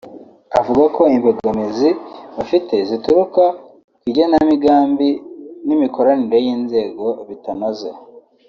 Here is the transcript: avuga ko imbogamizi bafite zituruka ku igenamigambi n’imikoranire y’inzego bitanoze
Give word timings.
avuga 0.59 0.83
ko 0.95 1.03
imbogamizi 1.15 1.89
bafite 2.37 2.75
zituruka 2.89 3.43
ku 3.99 4.03
igenamigambi 4.09 5.09
n’imikoranire 5.65 6.37
y’inzego 6.45 7.05
bitanoze 7.27 7.89